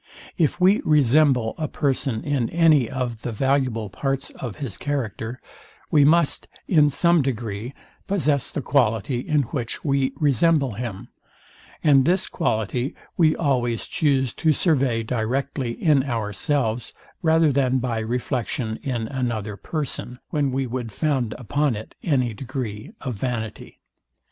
[0.35, 5.39] If we resemble a person in any of the valuable parts of his character,
[5.91, 7.75] we must, in some degree,
[8.07, 11.09] possess the quality, in which we resemble him;
[11.83, 18.79] and this quality we always chuse to survey directly in ourselves rather than by reflexion
[18.81, 23.79] in another person, when we would found upon it any degree of vanity.